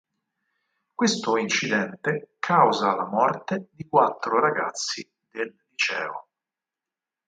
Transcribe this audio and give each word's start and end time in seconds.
Questo 0.95 1.37
incidente 1.37 2.37
causa 2.39 2.95
la 2.95 3.05
morte 3.05 3.67
di 3.71 3.87
quattro 3.87 4.39
ragazzi 4.39 5.07
del 5.29 5.55
liceo. 5.69 6.27